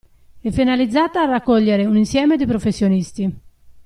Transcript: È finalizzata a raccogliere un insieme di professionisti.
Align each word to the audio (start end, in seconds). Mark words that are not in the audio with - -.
È 0.39 0.49
finalizzata 0.49 1.21
a 1.21 1.25
raccogliere 1.29 1.85
un 1.85 1.95
insieme 1.95 2.35
di 2.35 2.47
professionisti. 2.47 3.35